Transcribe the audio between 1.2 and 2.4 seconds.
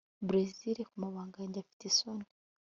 yanjye afite isoni